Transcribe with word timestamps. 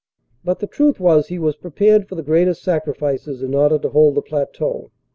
But 0.43 0.57
the 0.57 0.65
truth 0.65 0.99
was 0.99 1.27
he 1.27 1.37
was 1.37 1.55
prepared 1.55 2.07
for 2.07 2.15
the 2.15 2.23
greatest 2.23 2.63
sacrifices 2.63 3.43
in 3.43 3.53
order 3.53 3.77
to 3.77 3.89
hold 3.89 4.15
the 4.15 4.23
plateau. 4.23 4.89